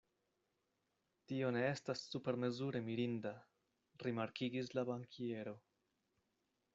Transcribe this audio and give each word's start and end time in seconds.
Tio 1.31 1.49
ne 1.57 1.61
estas 1.73 2.01
supermezure 2.13 2.81
mirinda, 2.87 3.35
rimarkigis 4.07 4.73
la 4.79 4.85
bankiero. 4.91 5.55